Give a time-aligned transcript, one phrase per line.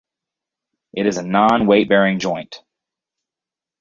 [0.93, 2.63] It is a non-weight bearing joint.